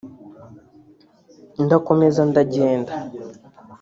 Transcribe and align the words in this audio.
ndakomeza 1.63 2.21
ndagenda 2.29 2.93